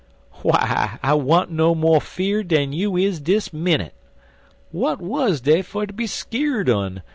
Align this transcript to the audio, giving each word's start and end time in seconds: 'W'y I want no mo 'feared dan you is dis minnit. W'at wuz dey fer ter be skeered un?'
'W'y 0.41 0.97
I 1.03 1.13
want 1.13 1.51
no 1.51 1.75
mo 1.75 1.99
'feared 1.99 2.47
dan 2.47 2.73
you 2.73 2.97
is 2.97 3.19
dis 3.21 3.53
minnit. 3.53 3.93
W'at 4.73 4.99
wuz 4.99 5.35
dey 5.43 5.61
fer 5.61 5.85
ter 5.85 5.93
be 5.93 6.07
skeered 6.07 6.67
un?' 6.69 7.03